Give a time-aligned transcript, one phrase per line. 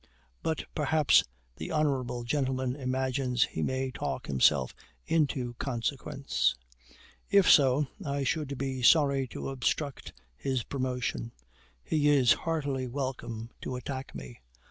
[0.41, 1.23] But, perhaps,
[1.57, 4.73] the honorable gentleman imagines he may talk himself
[5.05, 6.55] into consequence;
[7.29, 11.33] if so, I should be sorry to obstruct his promotion;
[11.83, 14.39] he is heartily welcome to attack me.